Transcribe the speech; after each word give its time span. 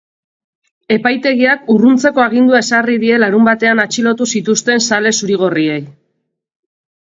Epaitegiak 0.93 1.67
urruntzeko 1.73 2.23
agindua 2.23 2.61
ezarri 2.67 2.95
die 3.03 3.19
larunbatean 3.25 3.83
atxilotu 3.85 4.29
zituzten 4.39 4.83
zale 4.91 5.13
zuri-gorriei. 5.21 5.79